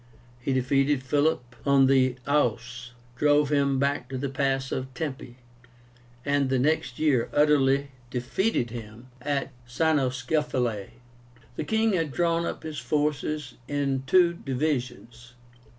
He 0.39 0.51
defeated 0.51 1.03
Philip 1.03 1.55
on 1.63 1.85
the 1.85 2.15
Aóus, 2.25 2.89
drove 3.17 3.51
him 3.51 3.77
back 3.77 4.09
to 4.09 4.17
the 4.17 4.29
pass 4.29 4.71
of 4.71 4.91
Tempe, 4.95 5.35
and 6.25 6.49
the 6.49 6.57
next 6.57 6.97
year 6.97 7.29
utterly 7.31 7.91
defeated 8.09 8.71
him 8.71 9.09
at 9.21 9.51
CYNOSCEPHALAE. 9.67 10.89
The 11.55 11.63
king 11.63 11.93
had 11.93 12.11
drawn 12.11 12.45
up 12.47 12.63
his 12.63 12.79
forces 12.79 13.57
in 13.67 14.01
two 14.07 14.33
divisions. 14.33 15.35